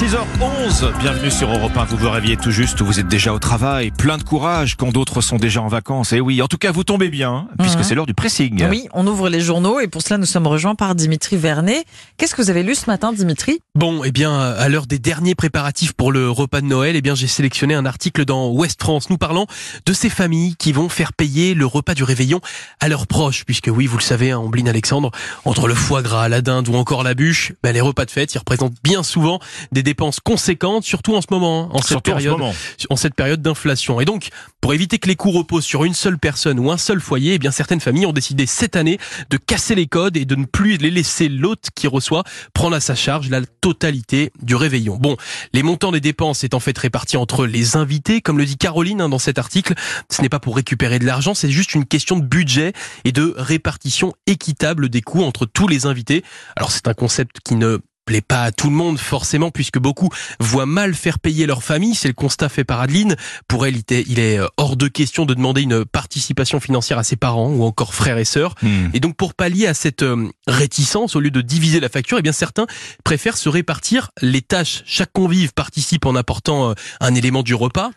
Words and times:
6h11, 0.00 0.98
bienvenue 0.98 1.30
sur 1.30 1.50
Europe 1.52 1.76
1. 1.76 1.84
Vous 1.84 1.98
vous 1.98 2.08
réveillez 2.08 2.38
tout 2.38 2.50
juste, 2.50 2.80
vous 2.80 3.00
êtes 3.00 3.06
déjà 3.06 3.34
au 3.34 3.38
travail, 3.38 3.90
plein 3.90 4.16
de 4.16 4.22
courage 4.22 4.76
quand 4.76 4.92
d'autres 4.92 5.20
sont 5.20 5.36
déjà 5.36 5.60
en 5.60 5.68
vacances. 5.68 6.14
Et 6.14 6.22
oui, 6.22 6.40
en 6.40 6.48
tout 6.48 6.56
cas, 6.56 6.72
vous 6.72 6.84
tombez 6.84 7.10
bien, 7.10 7.48
puisque 7.58 7.80
Mhm. 7.80 7.84
c'est 7.84 7.94
l'heure 7.94 8.06
du 8.06 8.14
pressing. 8.14 8.64
Oui, 8.70 8.88
on 8.94 9.06
ouvre 9.06 9.28
les 9.28 9.42
journaux 9.42 9.78
et 9.78 9.88
pour 9.88 10.00
cela 10.00 10.16
nous 10.16 10.24
sommes 10.24 10.46
rejoints 10.46 10.74
par 10.74 10.94
Dimitri 10.94 11.36
Vernet. 11.36 11.84
Qu'est-ce 12.16 12.34
que 12.34 12.40
vous 12.40 12.48
avez 12.48 12.62
lu 12.62 12.74
ce 12.74 12.86
matin, 12.86 13.12
Dimitri? 13.12 13.60
Bon, 13.74 14.02
eh 14.02 14.10
bien, 14.10 14.40
à 14.40 14.70
l'heure 14.70 14.86
des 14.86 14.98
derniers 14.98 15.34
préparatifs 15.34 15.92
pour 15.92 16.12
le 16.12 16.30
repas 16.30 16.62
de 16.62 16.66
Noël, 16.66 16.96
eh 16.96 17.02
bien, 17.02 17.14
j'ai 17.14 17.26
sélectionné 17.26 17.74
un 17.74 17.84
article 17.84 18.24
dans 18.24 18.48
Ouest 18.48 18.80
France 18.80 19.10
nous 19.10 19.18
parlant 19.18 19.46
de 19.84 19.92
ces 19.92 20.08
familles 20.08 20.56
qui 20.56 20.72
vont 20.72 20.88
faire 20.88 21.12
payer 21.12 21.52
le 21.52 21.66
repas 21.66 21.92
du 21.92 22.04
réveillon 22.04 22.40
à 22.80 22.88
leurs 22.88 23.06
proches, 23.06 23.44
puisque 23.44 23.68
oui, 23.70 23.84
vous 23.86 23.98
le 23.98 24.02
savez, 24.02 24.30
hein, 24.30 24.38
Ombline 24.38 24.70
Alexandre, 24.70 25.10
entre 25.44 25.68
le 25.68 25.74
foie 25.74 26.00
gras, 26.00 26.26
la 26.30 26.40
dinde 26.40 26.68
ou 26.70 26.74
encore 26.76 27.02
la 27.02 27.12
bûche, 27.12 27.52
ben, 27.62 27.72
les 27.72 27.82
repas 27.82 28.06
de 28.06 28.10
fête, 28.10 28.32
ils 28.34 28.38
représentent 28.38 28.76
bien 28.82 29.02
souvent 29.02 29.40
des 29.72 29.89
dépenses 29.90 30.20
conséquentes, 30.20 30.84
surtout 30.84 31.14
en 31.14 31.20
ce 31.20 31.26
moment, 31.30 31.64
hein, 31.64 31.68
en 31.72 31.78
cette 31.78 31.88
Surtout 31.88 32.10
en 32.12 32.14
ce 32.14 32.18
période 32.18 32.38
moment. 32.38 32.54
en 32.90 32.96
cette 32.96 33.14
période 33.14 33.42
d'inflation. 33.42 34.00
Et 34.00 34.04
donc, 34.04 34.28
pour 34.60 34.72
éviter 34.74 34.98
que 34.98 35.08
les 35.08 35.16
coûts 35.16 35.32
reposent 35.32 35.64
sur 35.64 35.84
une 35.84 35.94
seule 35.94 36.18
personne 36.18 36.58
ou 36.58 36.70
un 36.70 36.78
seul 36.78 37.00
foyer, 37.00 37.34
eh 37.34 37.38
bien 37.38 37.50
certaines 37.50 37.80
familles 37.80 38.06
ont 38.06 38.12
décidé 38.12 38.46
cette 38.46 38.76
année 38.76 38.98
de 39.30 39.36
casser 39.36 39.74
les 39.74 39.86
codes 39.86 40.16
et 40.16 40.24
de 40.24 40.36
ne 40.36 40.44
plus 40.44 40.76
les 40.76 40.90
laisser 40.90 41.28
l'hôte 41.28 41.68
qui 41.74 41.86
reçoit 41.86 42.24
prendre 42.54 42.76
à 42.76 42.80
sa 42.80 42.94
charge 42.94 43.28
la 43.30 43.40
totalité 43.60 44.32
du 44.42 44.54
réveillon. 44.54 44.96
Bon, 44.96 45.16
les 45.52 45.62
montants 45.62 45.92
des 45.92 46.00
dépenses 46.00 46.44
est 46.44 46.54
en 46.54 46.60
fait 46.60 46.76
répartis 46.78 47.16
entre 47.16 47.46
les 47.46 47.76
invités, 47.76 48.20
comme 48.20 48.38
le 48.38 48.44
dit 48.44 48.56
Caroline 48.56 49.00
hein, 49.00 49.08
dans 49.08 49.18
cet 49.18 49.38
article. 49.38 49.74
Ce 50.10 50.22
n'est 50.22 50.28
pas 50.28 50.40
pour 50.40 50.56
récupérer 50.56 50.98
de 50.98 51.06
l'argent, 51.06 51.34
c'est 51.34 51.50
juste 51.50 51.74
une 51.74 51.84
question 51.84 52.16
de 52.18 52.24
budget 52.24 52.72
et 53.04 53.12
de 53.12 53.34
répartition 53.36 54.12
équitable 54.26 54.88
des 54.88 55.02
coûts 55.02 55.24
entre 55.24 55.46
tous 55.46 55.68
les 55.68 55.86
invités. 55.86 56.22
Alors 56.56 56.70
c'est 56.70 56.88
un 56.88 56.94
concept 56.94 57.38
qui 57.44 57.56
ne 57.56 57.78
plaît 58.10 58.20
pas 58.22 58.42
à 58.42 58.50
tout 58.50 58.68
le 58.68 58.74
monde 58.74 58.98
forcément 58.98 59.52
puisque 59.52 59.78
beaucoup 59.78 60.08
voient 60.40 60.66
mal 60.66 60.94
faire 60.94 61.20
payer 61.20 61.46
leur 61.46 61.62
famille. 61.62 61.94
C'est 61.94 62.08
le 62.08 62.14
constat 62.14 62.48
fait 62.48 62.64
par 62.64 62.80
Adeline. 62.80 63.14
Pour 63.46 63.66
elle, 63.66 63.76
il 63.76 64.18
est 64.18 64.40
euh, 64.40 64.48
hors 64.56 64.76
de 64.76 64.88
question 64.88 65.26
de 65.26 65.34
demander 65.34 65.62
une 65.62 65.84
participation 65.84 66.58
financière 66.58 66.98
à 66.98 67.04
ses 67.04 67.14
parents 67.14 67.50
ou 67.50 67.62
encore 67.62 67.94
frères 67.94 68.18
et 68.18 68.24
sœurs. 68.24 68.56
Hmm. 68.62 68.88
Et 68.94 68.98
donc 68.98 69.14
pour 69.14 69.34
pallier 69.34 69.68
à 69.68 69.74
cette 69.74 70.02
euh, 70.02 70.28
réticence, 70.48 71.14
au 71.14 71.20
lieu 71.20 71.30
de 71.30 71.40
diviser 71.40 71.78
la 71.78 71.88
facture, 71.88 72.18
eh 72.18 72.22
bien 72.22 72.32
certains 72.32 72.66
préfèrent 73.04 73.36
se 73.36 73.48
répartir 73.48 74.10
les 74.20 74.42
tâches. 74.42 74.82
Chaque 74.86 75.12
convive 75.12 75.52
participe 75.52 76.04
en 76.04 76.16
apportant 76.16 76.70
euh, 76.70 76.74
un 77.00 77.14
élément 77.14 77.44
du 77.44 77.54
repas. 77.54 77.92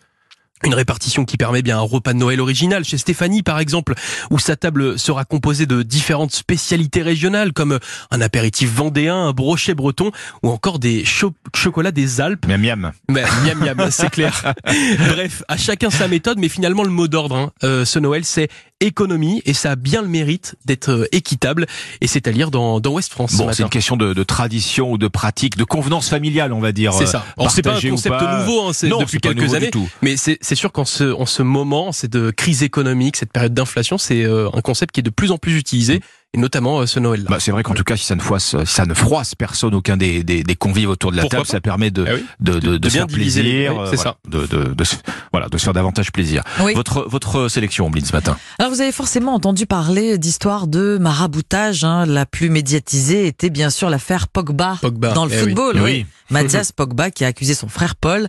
Une 0.66 0.74
répartition 0.76 1.26
qui 1.26 1.36
permet 1.36 1.62
bien 1.62 1.78
un 1.78 1.82
repas 1.82 2.14
de 2.14 2.20
Noël 2.20 2.40
original. 2.40 2.86
Chez 2.86 2.98
Stéphanie, 2.98 3.44
par 3.44 3.60
exemple, 3.60 3.96
où 4.32 4.40
sa 4.40 4.56
table 4.56 4.98
sera 4.98 5.26
composée 5.26 5.66
de 5.66 5.84
différentes 5.84 6.32
spécialités 6.34 7.02
régionales, 7.02 7.52
comme 7.52 7.80
un 8.12 8.22
apéritif 8.22 8.72
vendéen, 8.74 9.14
un 9.28 9.34
brochet 9.34 9.74
breton, 9.74 10.12
ou 10.42 10.50
encore 10.50 10.80
des 10.80 11.04
cho- 11.04 11.34
chocolats 11.54 11.92
des 11.92 12.22
Alpes. 12.22 12.46
Miam 12.48 12.62
miam. 12.62 12.92
Miam 13.10 13.60
miam, 13.60 13.88
c'est 13.92 14.10
clair. 14.10 14.54
Bref, 15.10 15.44
à 15.50 15.58
chacun 15.58 15.90
sa 15.90 16.08
méthode, 16.08 16.38
mais 16.40 16.48
finalement 16.50 16.84
le 16.84 16.92
mot 16.92 17.10
d'ordre, 17.10 17.36
hein, 17.36 17.52
euh, 17.66 17.84
ce 17.84 18.00
Noël, 18.00 18.24
c'est 18.24 18.48
économie, 18.84 19.42
et 19.46 19.54
ça 19.54 19.72
a 19.72 19.76
bien 19.76 20.02
le 20.02 20.08
mérite 20.08 20.56
d'être 20.66 20.90
euh, 20.90 21.08
équitable, 21.12 21.66
et 22.02 22.08
c'est 22.08 22.28
à 22.28 22.32
lire 22.32 22.52
dans, 22.52 22.80
dans 22.80 22.94
France. 23.02 23.32
ce 23.32 23.38
Bon, 23.38 23.52
c'est 23.52 23.64
une 23.64 23.70
question 23.70 23.98
de, 23.98 24.14
de 24.14 24.24
tradition 24.24 24.92
ou 24.92 24.98
de 24.98 25.08
pratique, 25.08 25.58
de 25.58 25.64
convenance 25.64 26.10
familiale, 26.10 26.54
on 26.54 26.60
va 26.60 26.72
dire. 26.72 26.94
C'est 26.94 27.04
euh, 27.04 27.08
ça. 27.08 27.26
Alors 27.38 27.52
c'est 27.52 27.62
pas 27.62 27.76
un 27.76 27.90
concept 27.90 28.18
pas. 28.18 28.40
nouveau, 28.40 28.68
hein, 28.68 28.72
c'est 28.74 28.88
Non, 28.88 29.00
depuis 29.00 29.20
quelques 29.20 29.54
années. 29.56 29.72
tout. 29.72 29.90
Mais 30.02 30.18
c'est 30.18 30.38
c'est 30.42 30.56
sûr 30.56 30.72
qu'en 30.72 30.86
ce, 30.86 31.04
en 31.14 31.26
ce 31.26 31.44
moment, 31.44 31.92
c'est 31.92 32.10
de 32.10 32.32
crise 32.32 32.64
économique, 32.64 33.18
cette 33.18 33.32
période 33.32 33.54
d'inflation, 33.54 33.98
c'est 33.98 34.24
euh, 34.24 34.50
un 34.54 34.62
concept 34.62 34.94
qui 34.94 35.00
est 35.00 35.04
de 35.04 35.10
plus 35.10 35.32
en 35.32 35.38
plus 35.38 35.58
utilisé, 35.58 36.02
et 36.34 36.40
notamment 36.40 36.80
euh, 36.80 36.86
ce 36.86 37.00
Noël-là. 37.00 37.28
Bah, 37.30 37.38
c'est 37.40 37.52
vrai 37.52 37.64
qu'en 37.64 37.74
tout 37.74 37.84
cas, 37.84 37.96
si 37.96 38.06
ça 38.06 38.16
ne 38.16 38.22
froisse, 38.22 38.56
si 38.66 38.74
ça 38.74 38.86
ne 38.86 38.94
froisse 38.94 39.36
personne, 39.36 39.74
aucun 39.76 39.98
des, 39.98 40.24
des, 40.24 40.44
des 40.44 40.56
convives 40.56 40.90
autour 40.90 41.12
de 41.12 41.16
la 41.18 41.22
Pourquoi 41.22 41.40
table, 41.40 41.48
ça 41.50 41.62
permet 41.62 41.92
de, 41.92 42.04
oui. 42.04 42.26
de, 42.40 42.54
de, 42.54 42.60
de, 42.60 42.78
De 42.78 42.90
se 42.90 42.94
bien 42.94 43.02
faire 43.02 43.08
diviser 43.08 43.44
les- 43.44 43.50
plaisir, 43.52 43.74
oui, 43.76 43.80
euh, 43.82 43.88
c'est 43.92 43.96
voilà, 43.98 44.18
de, 44.28 44.46
de, 44.48 44.74
de, 44.74 44.84
se- 44.84 44.96
voilà, 45.32 45.48
de 45.50 45.58
se 45.58 45.64
faire 45.64 45.74
davantage 45.74 46.12
plaisir. 46.12 46.44
Oui. 46.62 46.74
Votre, 46.74 47.08
votre 47.10 47.48
sélection, 47.50 47.86
Ombline, 47.88 48.06
ce 48.06 48.14
matin. 48.14 48.38
Alors 48.60 48.72
vous 48.72 48.82
avez 48.82 48.92
forcément 48.92 49.34
entendu 49.34 49.66
parler 49.66 50.18
d'histoire 50.18 50.68
de 50.68 50.98
maraboutage. 51.00 51.84
hein. 51.84 52.06
La 52.06 52.26
plus 52.26 52.50
médiatisée 52.50 53.28
était 53.28 53.50
bien 53.50 53.70
sûr 53.70 53.90
l'affaire 53.90 54.28
Pogba, 54.28 54.78
Pogba, 54.82 55.12
dans 55.14 55.26
le 55.26 55.32
eh 55.34 55.36
oui. 55.38 55.44
football. 55.44 55.76
Oui. 55.76 55.82
oui. 55.84 56.06
Mathias 56.30 56.72
Pogba 56.72 57.12
qui 57.12 57.26
a 57.26 57.28
accusé 57.28 57.54
son 57.54 57.68
frère 57.68 57.96
Paul 57.96 58.28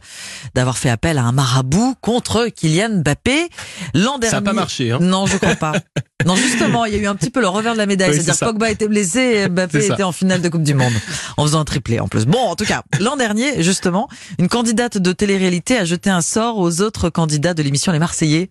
d'avoir 0.54 0.76
fait 0.76 0.90
appel 0.90 1.16
à 1.16 1.22
un 1.22 1.32
marabout 1.32 1.94
contre 2.02 2.48
Kylian 2.48 2.98
Mbappé 3.02 3.48
l'an 3.94 4.18
dernier. 4.18 4.30
Ça 4.30 4.40
n'a 4.40 4.42
pas 4.42 4.52
marché. 4.52 4.90
Hein. 4.92 4.98
Non, 5.00 5.24
je 5.26 5.36
crois 5.38 5.54
pas. 5.54 5.72
Non, 6.24 6.36
justement, 6.36 6.84
il 6.84 6.94
y 6.94 6.96
a 6.96 7.00
eu 7.00 7.06
un 7.06 7.14
petit 7.14 7.30
peu 7.30 7.40
le 7.40 7.48
revers 7.48 7.72
de 7.74 7.78
la 7.78 7.86
médaille. 7.86 8.10
Oui, 8.10 8.16
C'est-à-dire. 8.22 8.46
Pogba 8.48 8.70
était 8.70 8.88
blessé 8.88 9.20
et 9.20 9.48
Mbappé 9.48 9.84
était 9.86 10.02
en 10.02 10.12
finale 10.12 10.40
de 10.42 10.48
Coupe 10.48 10.62
du 10.62 10.74
Monde. 10.74 10.92
En 11.36 11.44
faisant 11.44 11.60
un 11.60 11.64
triplé 11.64 12.00
en 12.00 12.08
plus. 12.08 12.26
Bon, 12.26 12.38
en 12.38 12.56
tout 12.56 12.64
cas, 12.64 12.82
l'an 13.00 13.16
dernier, 13.16 13.62
justement, 13.62 14.08
une 14.38 14.48
candidate 14.48 14.98
de 14.98 15.12
télé-réalité 15.12 15.76
a 15.76 15.84
jeté 15.84 16.10
un 16.10 16.20
sort 16.22 16.58
aux 16.58 16.80
autres 16.80 17.10
candidats 17.10 17.54
de 17.54 17.62
l'émission 17.62 17.92
Les 17.92 17.98
Marseillais. 17.98 18.50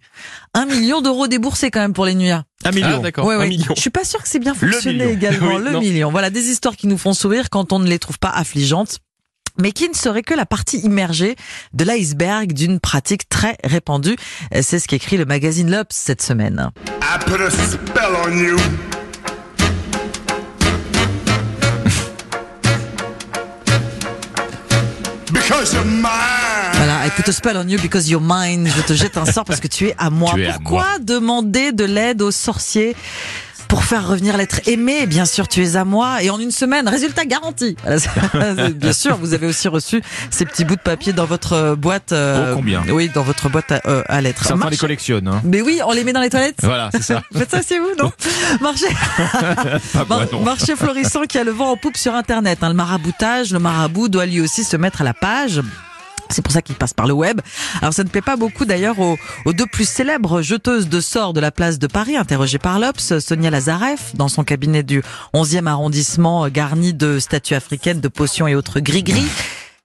Un 0.53 0.65
million 0.65 1.01
d'euros 1.01 1.27
déboursés 1.27 1.71
quand 1.71 1.79
même 1.81 1.93
pour 1.93 2.05
les 2.05 2.15
nuits. 2.15 2.31
Un 2.31 2.71
million. 2.71 2.97
Ah 2.97 2.99
d'accord, 2.99 3.25
Ouais, 3.25 3.35
un 3.35 3.39
ouais. 3.39 3.47
million. 3.49 3.73
Je 3.75 3.81
suis 3.81 3.89
pas 3.89 4.03
sûr 4.03 4.21
que 4.21 4.27
c'est 4.29 4.39
bien 4.39 4.53
fonctionné 4.53 5.11
également. 5.11 5.55
Oui, 5.55 5.61
le 5.63 5.71
non. 5.71 5.79
million. 5.81 6.11
Voilà 6.11 6.29
des 6.29 6.49
histoires 6.49 6.75
qui 6.75 6.87
nous 6.87 6.97
font 6.97 7.13
sourire 7.13 7.49
quand 7.49 7.73
on 7.73 7.79
ne 7.79 7.87
les 7.87 7.99
trouve 7.99 8.19
pas 8.19 8.29
affligeantes. 8.29 8.99
Mais 9.59 9.71
qui 9.71 9.87
ne 9.87 9.93
serait 9.93 10.23
que 10.23 10.33
la 10.33 10.45
partie 10.47 10.79
immergée 10.79 11.35
de 11.73 11.83
l'iceberg 11.85 12.53
d'une 12.53 12.79
pratique 12.79 13.29
très 13.29 13.57
répandue. 13.63 14.15
C'est 14.61 14.79
ce 14.79 14.87
qu'écrit 14.87 15.17
le 15.17 15.25
magazine 15.25 15.69
L'Obs 15.69 15.95
cette 15.95 16.21
semaine. 16.23 16.71
I 17.01 17.19
put 17.25 17.39
a 17.41 17.51
spell 17.51 18.15
on 18.25 18.31
you. 18.35 18.57
Because 25.31 25.73
you're 25.73 25.85
mine. 25.85 26.03
Voilà, 26.73 27.05
I 27.05 27.09
put 27.11 27.27
a 27.29 27.31
spell 27.31 27.57
on 27.57 27.67
you 27.67 27.79
because 27.79 28.09
you're 28.09 28.21
mine. 28.21 28.67
Je 28.67 28.81
te 28.81 28.93
jette 28.93 29.17
un 29.17 29.25
sort 29.25 29.45
parce 29.45 29.59
que 29.59 29.67
tu 29.67 29.87
es 29.87 29.95
à 29.97 30.09
moi. 30.09 30.33
À 30.33 30.53
Pourquoi 30.53 30.99
demander 30.99 31.71
de 31.71 31.83
l'aide 31.85 32.21
aux 32.21 32.31
sorciers 32.31 32.95
pour 33.73 33.85
faire 33.85 34.07
revenir 34.07 34.37
l'être 34.37 34.61
aimé 34.67 35.07
Bien 35.07 35.25
sûr, 35.25 35.47
tu 35.47 35.63
es 35.63 35.75
à 35.77 35.83
moi. 35.83 36.21
Et 36.21 36.29
en 36.29 36.37
une 36.39 36.51
semaine, 36.51 36.87
résultat 36.87 37.25
garanti. 37.25 37.75
Bien 38.75 38.93
sûr, 38.93 39.17
vous 39.17 39.33
avez 39.33 39.47
aussi 39.47 39.67
reçu 39.67 40.03
ces 40.29 40.45
petits 40.45 40.63
bouts 40.63 40.75
de 40.75 40.81
papier 40.81 41.11
dans 41.11 41.25
votre 41.25 41.53
euh, 41.53 41.75
boîte. 41.75 42.11
euh, 42.11 42.51
Oh, 42.51 42.55
combien 42.57 42.83
Oui, 42.89 43.09
dans 43.11 43.23
votre 43.23 43.49
boîte 43.49 43.71
à, 43.71 43.81
euh, 43.87 44.03
à 44.07 44.21
lettres. 44.21 44.43
Certains 44.43 44.57
Marche- 44.57 44.71
les 44.73 44.77
collectionnent. 44.77 45.27
Hein. 45.27 45.41
Mais 45.43 45.61
oui, 45.63 45.79
on 45.87 45.91
les 45.91 46.03
met 46.03 46.13
dans 46.13 46.21
les 46.21 46.29
toilettes. 46.29 46.59
Voilà, 46.61 46.89
c'est 46.91 47.01
ça. 47.01 47.23
Faites 47.35 47.49
ça 47.49 47.61
chez 47.67 47.79
vous, 47.79 47.89
non 47.97 48.11
Marché, 48.61 48.85
non. 50.31 50.41
marché 50.43 50.75
florissant 50.75 51.23
qui 51.23 51.39
a 51.39 51.43
le 51.43 51.49
vent 51.51 51.71
en 51.71 51.75
poupe 51.77 51.97
sur 51.97 52.13
Internet. 52.13 52.59
hein. 52.61 52.67
Le 52.69 52.75
maraboutage, 52.75 53.51
le 53.53 53.57
marabout 53.59 54.07
doit 54.07 54.27
lui 54.27 54.39
aussi 54.39 54.63
se 54.63 54.77
mettre 54.77 55.01
à 55.01 55.03
la 55.03 55.15
page. 55.15 55.61
C'est 56.33 56.41
pour 56.41 56.51
ça 56.51 56.61
qu'il 56.61 56.75
passe 56.75 56.93
par 56.93 57.07
le 57.07 57.13
web. 57.13 57.41
Alors 57.81 57.93
ça 57.93 58.03
ne 58.03 58.09
plaît 58.09 58.21
pas 58.21 58.35
beaucoup 58.35 58.65
d'ailleurs 58.65 58.99
aux, 58.99 59.17
aux 59.45 59.53
deux 59.53 59.65
plus 59.65 59.87
célèbres 59.87 60.41
jeteuses 60.41 60.89
de 60.89 60.99
sorts 60.99 61.33
de 61.33 61.39
la 61.39 61.51
place 61.51 61.79
de 61.79 61.87
Paris, 61.87 62.17
interrogées 62.17 62.57
par 62.57 62.79
l'Obs, 62.79 63.19
Sonia 63.19 63.49
Lazareff, 63.49 64.15
dans 64.15 64.27
son 64.27 64.43
cabinet 64.43 64.83
du 64.83 65.03
11e 65.33 65.67
arrondissement, 65.67 66.45
euh, 66.45 66.49
garni 66.49 66.93
de 66.93 67.19
statues 67.19 67.55
africaines, 67.55 68.01
de 68.01 68.07
potions 68.07 68.47
et 68.47 68.55
autres 68.55 68.79
gris-gris. 68.79 69.27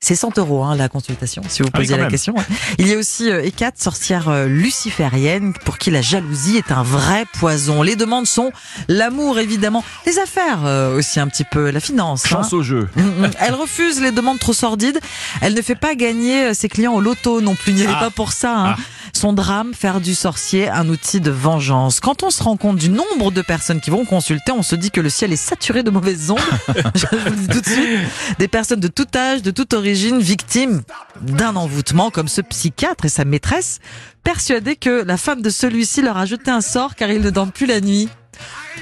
C'est 0.01 0.15
100 0.15 0.39
euros 0.39 0.63
hein, 0.63 0.77
la 0.77 0.89
consultation, 0.89 1.43
si 1.49 1.61
vous 1.63 1.71
Ah 1.73 1.79
oui, 1.81 1.87
la 1.89 1.97
même. 1.97 2.09
question. 2.09 2.33
Il 2.79 2.87
y 2.87 2.95
a 2.95 2.97
aussi 2.99 3.29
euh, 3.33 3.43
Hécate, 3.45 3.79
sorcière 3.83 4.29
euh, 4.29 4.47
luciférienne, 4.47 5.55
pour 5.65 5.77
qui 5.77 5.91
la 5.91 6.03
jalousie 6.03 6.57
est 6.57 6.71
un 6.71 6.85
vrai 6.85 7.25
poison. 7.41 7.83
Les 7.83 7.97
demandes 7.97 8.29
sont 8.29 8.53
l'amour, 8.87 9.41
évidemment, 9.41 9.83
les 10.07 10.21
affaires 10.21 10.61
euh, 10.65 10.97
aussi 10.97 11.19
un 11.19 11.27
petit 11.27 11.43
peu, 11.43 11.71
la 11.71 11.81
finance. 11.81 12.27
hein. 12.27 12.29
Chance 12.29 12.53
au 12.53 12.63
jeu. 12.63 12.89
Mm, 12.95 13.01
mm. 13.03 13.31
Elle 13.41 13.55
refuse 13.55 14.01
les 14.01 14.13
demandes 14.13 14.39
trop 14.39 14.53
sordides. 14.53 15.01
Elle 15.41 15.55
ne 15.55 15.63
fait 15.63 15.75
pas 15.75 15.97
gagner 15.97 16.55
ses 16.55 16.69
clients 16.69 16.95
au 16.95 17.01
loto 17.01 17.41
non 17.41 17.57
plus. 17.57 17.73
Il 17.73 17.79
n'y 17.79 17.87
Ah. 17.89 17.97
pas 17.99 18.11
pour 18.11 18.31
ça. 18.33 18.55
hein. 18.57 18.75
Ah. 18.79 18.83
Son 19.15 19.33
drame, 19.33 19.73
faire 19.75 20.01
du 20.01 20.15
sorcier 20.15 20.69
un 20.69 20.89
outil 20.89 21.21
de 21.21 21.31
vengeance. 21.33 21.99
Quand 21.99 22.23
on 22.23 22.31
se 22.31 22.41
rend 22.43 22.57
compte 22.57 22.77
du 22.77 22.89
nombre 22.89 23.33
de 23.33 23.43
personnes 23.43 23.81
qui 23.81 23.91
vont 23.91 24.05
consulter, 24.05 24.53
on 24.53 24.63
se 24.63 24.77
dit 24.77 24.93
que 24.93 25.01
le 25.01 25.09
ciel 25.11 25.33
est 25.33 25.37
saturé 25.37 25.83
de 25.83 25.91
mauvaises 25.91 26.31
ondes. 26.31 26.39
Je 26.95 27.07
vous 27.17 27.31
le 27.31 27.37
dis 27.37 27.49
tout 27.49 27.61
de 27.61 27.67
suite. 27.69 27.99
Des 28.39 28.47
personnes 28.47 28.79
de 28.81 28.87
tout 28.87 29.07
âge, 29.17 29.43
de 29.43 29.51
toute 29.51 29.73
origine, 29.75 29.88
victimes 29.95 30.83
d'un 31.21 31.57
envoûtement, 31.57 32.11
comme 32.11 32.29
ce 32.29 32.41
psychiatre 32.41 33.05
et 33.05 33.09
sa 33.09 33.25
maîtresse, 33.25 33.81
persuadés 34.25 34.77
que 34.77 35.05
la 35.05 35.17
femme 35.17 35.43
de 35.43 35.51
celui-ci 35.51 36.03
leur 36.03 36.17
a 36.17 36.27
jeté 36.27 36.51
un 36.51 36.61
sort 36.61 36.95
car 36.95 37.11
il 37.11 37.21
ne 37.21 37.31
dort 37.31 37.51
plus 37.53 37.67
la 37.67 37.81
nuit. 37.81 38.09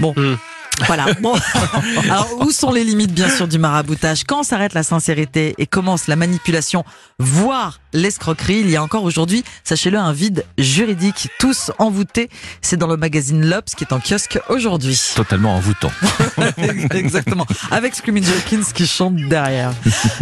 Bon. 0.01 0.13
Mm. 0.17 0.37
Voilà. 0.87 1.07
Bon. 1.21 1.35
Alors, 2.11 2.29
où 2.41 2.51
sont 2.51 2.73
les 2.73 2.85
limites, 2.85 3.13
bien 3.13 3.29
sûr, 3.29 3.49
du 3.49 3.59
maraboutage? 3.59 4.25
Quand 4.25 4.43
s'arrête 4.43 4.75
la 4.75 4.83
sincérité 4.83 5.55
et 5.59 5.67
commence 5.67 6.07
la 6.07 6.17
manipulation, 6.17 6.85
voire 7.19 7.81
l'escroquerie. 7.93 8.61
Il 8.61 8.71
y 8.71 8.77
a 8.77 8.83
encore 8.83 9.05
aujourd'hui, 9.05 9.45
sachez-le, 9.65 9.99
un 9.99 10.13
vide 10.13 10.45
juridique. 10.59 11.29
Tous 11.39 11.71
envoûtés. 11.79 12.29
C'est 12.63 12.77
dans 12.77 12.87
le 12.87 12.97
magazine 12.97 13.49
L'Obs 13.49 13.75
qui 13.75 13.85
est 13.85 13.93
en 13.93 14.01
kiosque 14.01 14.39
aujourd'hui. 14.49 15.01
Totalement 15.15 15.57
envoûtant. 15.57 15.91
Exactement. 16.91 17.47
Avec 17.71 17.95
Screaming 17.95 18.25
Jenkins 18.25 18.71
qui 18.75 18.87
chante 18.87 19.17
derrière. 19.17 19.73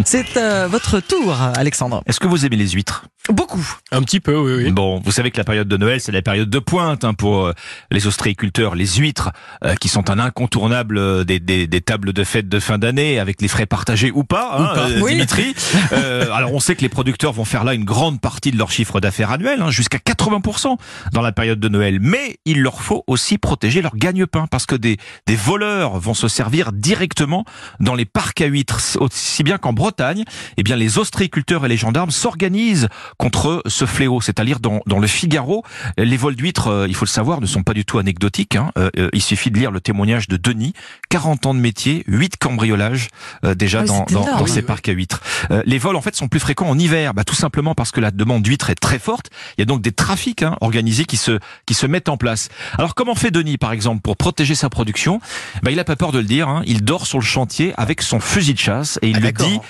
C'est 0.04 0.36
euh, 0.36 0.68
votre 0.70 1.00
tour, 1.00 1.36
Alexandre. 1.56 2.02
Est-ce 2.06 2.20
que 2.20 2.26
vous 2.26 2.46
aimez 2.46 2.56
les 2.56 2.68
huîtres? 2.68 3.06
Beaucoup. 3.32 3.66
Un 3.90 4.02
petit 4.02 4.20
peu, 4.20 4.36
oui, 4.36 4.64
oui. 4.64 4.70
Bon, 4.70 5.00
vous 5.02 5.10
savez 5.10 5.30
que 5.30 5.38
la 5.38 5.44
période 5.44 5.66
de 5.66 5.76
Noël, 5.78 5.98
c'est 5.98 6.12
la 6.12 6.20
période 6.20 6.50
de 6.50 6.58
pointe 6.58 7.04
hein, 7.04 7.14
pour 7.14 7.46
euh, 7.46 7.52
les 7.90 8.06
ostréiculteurs, 8.06 8.74
les 8.74 8.86
huîtres, 8.86 9.30
euh, 9.64 9.74
qui 9.76 9.88
sont 9.88 10.10
un 10.10 10.18
incontournable 10.18 10.98
euh, 10.98 11.24
des, 11.24 11.40
des, 11.40 11.66
des 11.66 11.80
tables 11.80 12.12
de 12.12 12.22
fête 12.22 12.50
de 12.50 12.60
fin 12.60 12.76
d'année, 12.76 13.18
avec 13.18 13.40
les 13.40 13.48
frais 13.48 13.64
partagés 13.64 14.10
ou 14.12 14.24
pas, 14.24 14.50
hein, 14.58 14.74
pas. 14.74 14.90
euh, 14.90 15.00
Oui. 15.00 15.12
Dimitri. 15.12 15.54
Euh, 15.92 16.32
alors, 16.32 16.52
on 16.52 16.60
sait 16.60 16.74
que 16.74 16.80
les 16.80 16.88
producteurs 16.88 17.32
vont 17.32 17.44
faire 17.44 17.62
là 17.62 17.72
une 17.74 17.84
grande 17.84 18.20
partie 18.20 18.50
de 18.50 18.58
leur 18.58 18.70
chiffre 18.70 19.00
d'affaires 19.00 19.30
annuel, 19.30 19.60
hein, 19.62 19.70
jusqu'à 19.70 19.98
80% 19.98 20.76
dans 21.12 21.20
la 21.20 21.30
période 21.30 21.60
de 21.60 21.68
Noël. 21.68 21.98
Mais 22.00 22.38
il 22.44 22.60
leur 22.62 22.80
faut 22.82 23.04
aussi 23.06 23.38
protéger 23.38 23.80
leur 23.80 23.96
gagne-pain, 23.96 24.46
parce 24.50 24.66
que 24.66 24.74
des, 24.74 24.96
des 25.26 25.36
voleurs 25.36 25.98
vont 26.00 26.14
se 26.14 26.26
servir 26.26 26.72
directement 26.72 27.44
dans 27.80 27.94
les 27.94 28.04
parcs 28.06 28.40
à 28.40 28.46
huîtres, 28.46 28.80
aussi 29.00 29.42
bien 29.44 29.58
qu'en 29.58 29.72
Bretagne. 29.72 30.24
Eh 30.56 30.62
bien, 30.62 30.74
les 30.76 30.98
ostréiculteurs 30.98 31.64
et 31.64 31.68
les 31.68 31.76
gendarmes 31.76 32.10
s'organisent 32.10 32.88
contre 33.24 33.62
ce 33.66 33.86
fléau. 33.86 34.20
C'est-à-dire 34.20 34.60
dans, 34.60 34.80
dans 34.86 34.98
le 34.98 35.06
Figaro, 35.06 35.64
les 35.96 36.16
vols 36.18 36.36
d'huîtres, 36.36 36.68
euh, 36.68 36.86
il 36.88 36.94
faut 36.94 37.06
le 37.06 37.10
savoir, 37.10 37.40
ne 37.40 37.46
sont 37.46 37.62
pas 37.62 37.72
du 37.72 37.84
tout 37.86 37.98
anecdotiques. 37.98 38.56
hein. 38.56 38.70
Euh, 38.76 38.90
euh, 38.98 39.08
il 39.14 39.22
suffit 39.22 39.50
de 39.50 39.58
lire 39.58 39.70
le 39.70 39.80
témoignage 39.80 40.28
de 40.28 40.36
Denis, 40.36 40.74
40 41.08 41.46
ans 41.46 41.54
de 41.54 41.58
métier, 41.58 42.04
8 42.06 42.36
cambriolages 42.36 43.08
euh, 43.44 43.54
déjà 43.54 43.80
oui, 43.80 43.86
dans, 43.86 44.04
dans, 44.10 44.24
dans 44.26 44.42
Oui, 44.42 44.50
ces 44.50 44.60
oui. 44.60 44.66
parcs 44.66 44.88
à 44.90 44.92
huîtres. 44.92 45.22
Euh, 45.50 45.62
les 45.64 45.78
vols 45.78 45.96
en 45.96 46.02
fait 46.02 46.14
sont 46.14 46.28
plus 46.28 46.40
fréquents 46.40 46.68
en 46.68 46.78
hiver, 46.78 47.14
bah, 47.14 47.24
tout 47.24 47.34
simplement 47.34 47.74
parce 47.74 47.92
que 47.92 48.00
la 48.00 48.10
demande 48.10 48.42
d'huîtres 48.42 48.68
est 48.68 48.74
très 48.74 48.98
forte. 48.98 49.30
Il 49.56 49.60
y 49.60 49.62
a 49.62 49.66
donc 49.66 49.80
des 49.80 49.92
trafics 49.92 50.42
hein, 50.42 50.56
organisés 50.60 51.06
qui 51.06 51.16
se 51.16 51.38
qui 51.64 51.72
se 51.74 51.86
mettent 51.86 52.10
en 52.10 52.18
place. 52.18 52.50
Alors 52.76 52.94
comment 52.94 53.14
fait 53.14 53.30
Denis 53.30 53.56
par 53.56 53.72
exemple 53.72 54.02
pour 54.02 54.16
protéger 54.18 54.54
sa 54.54 54.68
production? 54.68 55.20
Bah, 55.62 55.70
Il 55.70 55.78
a 55.80 55.84
pas 55.84 55.96
peur 55.96 56.12
de 56.12 56.18
le 56.18 56.24
dire. 56.24 56.48
hein. 56.48 56.62
Il 56.66 56.84
dort 56.84 57.06
sur 57.06 57.18
le 57.18 57.24
chantier 57.24 57.72
avec 57.78 58.02
son 58.02 58.20
fusil 58.20 58.52
de 58.52 58.58
chasse 58.58 58.98
et 59.00 59.08
il 59.08 59.16
Ah, 59.16 59.20
le 59.20 59.32
dit 59.32 59.60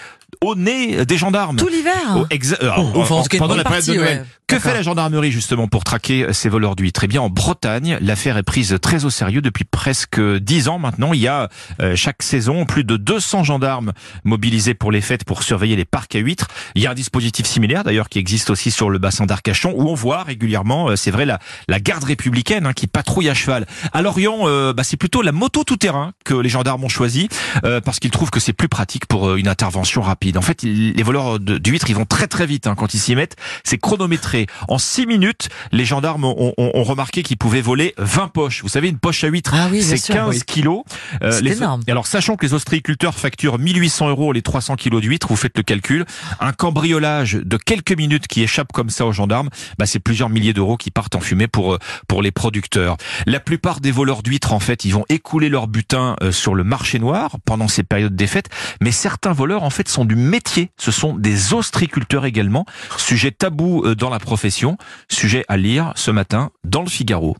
au 0.42 0.54
nez 0.54 1.04
des 1.06 1.16
gendarmes. 1.18 1.56
Tout 1.56 1.68
l'hiver. 1.68 1.94
Oh, 2.16 2.26
alors, 2.60 2.92
Oh, 2.94 3.00
enfin, 3.00 3.22
pendant 3.38 3.56
la 3.56 3.64
période 3.64 3.84
de 3.86 3.94
Noël. 3.94 4.18
ouais. 4.20 4.24
Que 4.46 4.58
fait 4.58 4.74
la 4.74 4.82
gendarmerie 4.82 5.32
justement 5.32 5.68
pour 5.68 5.84
traquer 5.84 6.26
ces 6.34 6.50
voleurs 6.50 6.76
d'huîtres? 6.76 7.02
Eh 7.04 7.06
bien, 7.06 7.22
en 7.22 7.30
Bretagne, 7.30 7.96
l'affaire 8.02 8.36
est 8.36 8.42
prise 8.42 8.76
très 8.82 9.06
au 9.06 9.10
sérieux 9.10 9.40
depuis 9.40 9.64
presque 9.64 10.20
dix 10.20 10.68
ans 10.68 10.78
maintenant. 10.78 11.14
Il 11.14 11.20
y 11.20 11.28
a 11.28 11.48
euh, 11.80 11.96
chaque 11.96 12.22
saison 12.22 12.66
plus 12.66 12.84
de 12.84 12.98
200 12.98 13.42
gendarmes 13.44 13.92
mobilisés 14.22 14.74
pour 14.74 14.92
les 14.92 15.00
fêtes 15.00 15.24
pour 15.24 15.42
surveiller 15.42 15.76
les 15.76 15.86
parcs 15.86 16.14
à 16.14 16.18
huîtres. 16.18 16.48
Il 16.74 16.82
y 16.82 16.86
a 16.86 16.90
un 16.90 16.94
dispositif 16.94 17.46
similaire 17.46 17.84
d'ailleurs 17.84 18.10
qui 18.10 18.18
existe 18.18 18.50
aussi 18.50 18.70
sur 18.70 18.90
le 18.90 18.98
bassin 18.98 19.24
d'Arcachon 19.24 19.72
où 19.76 19.88
on 19.88 19.94
voit 19.94 20.22
régulièrement, 20.24 20.90
euh, 20.90 20.96
c'est 20.96 21.10
vrai, 21.10 21.24
la, 21.24 21.38
la 21.68 21.80
garde 21.80 22.04
républicaine 22.04 22.66
hein, 22.66 22.74
qui 22.74 22.86
patrouille 22.86 23.30
à 23.30 23.34
cheval. 23.34 23.66
À 23.94 24.02
Lorient, 24.02 24.40
euh, 24.42 24.74
bah, 24.74 24.84
c'est 24.84 24.98
plutôt 24.98 25.22
la 25.22 25.32
moto 25.32 25.64
tout-terrain 25.64 26.12
que 26.24 26.34
les 26.34 26.50
gendarmes 26.50 26.84
ont 26.84 26.88
choisi 26.90 27.28
euh, 27.64 27.80
parce 27.80 27.98
qu'ils 27.98 28.10
trouvent 28.10 28.30
que 28.30 28.40
c'est 28.40 28.52
plus 28.52 28.68
pratique 28.68 29.06
pour 29.06 29.30
euh, 29.30 29.36
une 29.36 29.48
intervention 29.48 30.02
rapide. 30.02 30.23
En 30.36 30.42
fait, 30.42 30.62
les 30.62 31.02
voleurs 31.02 31.38
d'huîtres, 31.40 31.90
ils 31.90 31.96
vont 31.96 32.04
très 32.06 32.26
très 32.26 32.46
vite 32.46 32.66
hein, 32.66 32.74
quand 32.74 32.94
ils 32.94 32.98
s'y 32.98 33.14
mettent. 33.14 33.36
C'est 33.64 33.78
chronométré. 33.78 34.46
En 34.68 34.78
6 34.78 35.06
minutes, 35.06 35.48
les 35.72 35.84
gendarmes 35.84 36.24
ont, 36.24 36.54
ont- 36.56 36.70
ont 36.74 36.82
remarqué 36.84 37.22
qu'ils 37.22 37.36
pouvaient 37.36 37.60
voler 37.60 37.94
20 37.98 38.28
poches. 38.28 38.62
Vous 38.62 38.68
savez, 38.68 38.88
une 38.88 38.98
poche 38.98 39.22
à 39.24 39.28
huîtres, 39.28 39.52
Ah 39.54 39.68
oui, 39.70 39.82
c'est 39.82 39.96
sûr, 39.96 40.14
15 40.14 40.28
oui. 40.36 40.40
kilos. 40.46 40.82
Euh, 41.22 41.30
C'est 41.32 41.42
les- 41.42 41.56
énorme. 41.58 41.82
Et 41.86 41.90
alors, 41.90 42.06
sachant 42.06 42.36
que 42.36 42.44
les 42.46 42.54
ostréiculteurs 42.54 43.14
facturent 43.14 43.58
1800 43.58 44.08
euros 44.08 44.32
les 44.32 44.42
300 44.42 44.76
kilos 44.76 45.00
d'huîtres, 45.02 45.26
vous 45.28 45.36
faites 45.36 45.56
le 45.56 45.62
calcul, 45.62 46.04
un 46.40 46.52
cambriolage 46.52 47.34
de 47.34 47.56
quelques 47.56 47.92
minutes 47.96 48.26
qui 48.26 48.42
échappe 48.42 48.72
comme 48.72 48.90
ça 48.90 49.06
aux 49.06 49.12
gendarmes, 49.12 49.48
bah, 49.78 49.86
c'est 49.86 49.98
plusieurs 50.00 50.28
milliers 50.28 50.52
d'euros 50.52 50.76
qui 50.76 50.90
partent 50.90 51.14
en 51.14 51.20
fumée 51.20 51.46
pour, 51.46 51.74
euh, 51.74 51.78
pour 52.08 52.20
les 52.22 52.30
producteurs. 52.32 52.96
La 53.26 53.40
plupart 53.40 53.80
des 53.80 53.90
voleurs 53.90 54.22
d'huîtres, 54.22 54.52
en 54.52 54.60
fait, 54.60 54.84
ils 54.84 54.92
vont 54.92 55.04
écouler 55.08 55.48
leur 55.48 55.68
butin 55.68 56.16
euh, 56.22 56.32
sur 56.32 56.54
le 56.54 56.64
marché 56.64 56.98
noir 56.98 57.36
pendant 57.44 57.68
ces 57.68 57.82
périodes 57.82 58.16
des 58.16 58.26
fêtes, 58.26 58.48
mais 58.80 58.90
certains 58.92 59.32
voleurs, 59.32 59.62
en 59.62 59.70
fait, 59.70 59.88
sont 59.88 60.04
du 60.04 60.13
métier. 60.14 60.70
Ce 60.78 60.90
sont 60.90 61.14
des 61.16 61.54
ostréiculteurs 61.54 62.24
également. 62.24 62.64
Sujet 62.96 63.30
tabou 63.30 63.84
euh, 63.84 63.94
dans 63.94 64.10
la 64.10 64.18
profession, 64.18 64.76
sujet 65.10 65.44
à 65.48 65.56
lire 65.56 65.92
ce 65.96 66.10
matin 66.10 66.50
dans 66.64 66.82
le 66.82 66.88
Figaro. 66.88 67.36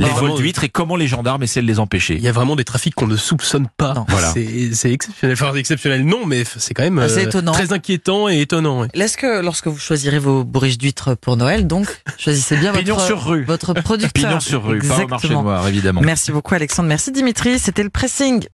Les 0.00 0.04
Ah, 0.04 0.20
vols 0.20 0.34
d'huîtres 0.36 0.62
et 0.62 0.68
comment 0.68 0.94
les 0.94 1.08
gendarmes 1.08 1.42
essaient 1.42 1.60
de 1.60 1.66
les 1.66 1.80
empêcher. 1.80 2.14
Il 2.14 2.20
y 2.22 2.28
a 2.28 2.32
vraiment 2.32 2.54
des 2.54 2.62
trafics 2.62 2.94
qu'on 2.94 3.08
ne 3.08 3.16
soupçonne 3.16 3.66
pas. 3.78 3.94
Non. 3.94 4.06
Voilà. 4.08 4.32
C'est 4.32 4.92
exceptionnel. 4.92 5.32
Enfin, 5.36 5.52
exceptionnel, 5.56 6.04
non, 6.06 6.24
mais 6.24 6.44
c'est 6.44 6.72
quand 6.72 6.84
même 6.84 7.00
Ah, 7.00 7.06
euh, 7.10 7.18
étonnant. 7.18 7.50
très 7.50 7.72
inquiétant 7.72 8.28
et 8.28 8.40
étonnant. 8.40 8.86
Est-ce 8.94 9.16
que 9.16 9.42
lorsque 9.42 9.66
vous 9.66 9.76
choisirez 9.80 10.20
vos 10.20 10.44
bourriches 10.44 10.78
d'huîtres 10.78 11.16
pour 11.16 11.36
Noël, 11.36 11.66
donc, 11.66 11.88
choisissez 12.16 12.56
bien 12.58 12.72
Pignon 12.72 12.94
votre, 12.94 13.06
sur 13.08 13.24
rue. 13.26 13.42
votre 13.42 13.74
producteur? 13.82 14.12
Pignon 14.12 14.38
sur 14.38 14.64
rue, 14.64 14.78
pas 14.78 14.84
au 14.84 14.88
marché 15.08 15.26
Exactement. 15.26 15.42
noir, 15.42 15.66
évidemment. 15.66 16.00
Merci 16.00 16.30
beaucoup 16.30 16.54
Alexandre, 16.54 16.88
merci 16.88 17.10
Dimitri, 17.10 17.58
c'était 17.58 17.82
le 17.82 17.90
pressing. 17.90 18.46